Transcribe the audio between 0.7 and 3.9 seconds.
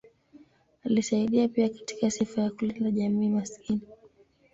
Alisaidia pia katika sifa ya kulinda jamii maskini.